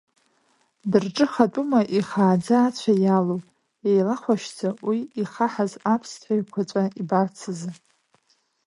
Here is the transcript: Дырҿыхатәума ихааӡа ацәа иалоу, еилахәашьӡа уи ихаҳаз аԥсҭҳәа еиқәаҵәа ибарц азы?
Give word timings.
Дырҿыхатәума 0.91 1.81
ихааӡа 1.97 2.55
ацәа 2.67 2.93
иалоу, 3.03 3.41
еилахәашьӡа 3.89 4.69
уи 4.87 4.99
ихаҳаз 5.21 5.71
аԥсҭҳәа 5.93 6.35
еиқәаҵәа 6.37 6.83
ибарц 7.01 7.37
азы? 7.49 7.71